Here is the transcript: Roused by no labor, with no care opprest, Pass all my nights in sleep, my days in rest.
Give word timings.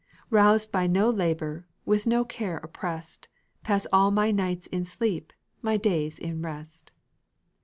Roused 0.31 0.71
by 0.71 0.87
no 0.87 1.11
labor, 1.11 1.63
with 1.85 2.07
no 2.07 2.25
care 2.25 2.59
opprest, 2.65 3.27
Pass 3.63 3.85
all 3.93 4.09
my 4.09 4.31
nights 4.31 4.65
in 4.65 4.83
sleep, 4.83 5.31
my 5.61 5.77
days 5.77 6.17
in 6.17 6.41
rest. 6.41 6.91